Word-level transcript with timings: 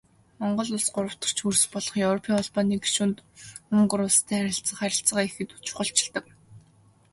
Монгол 0.39 0.69
Улс 0.75 0.87
гуравдагч 0.95 1.37
хөрш 1.41 1.63
болох 1.73 1.95
Европын 2.05 2.35
Холбооны 2.37 2.75
гишүүн 2.83 3.11
Унгар 3.75 4.01
улстай 4.03 4.37
харилцах 4.39 4.77
харилцаагаа 4.79 5.25
ихэд 5.27 5.49
чухалчилдаг. 5.67 6.25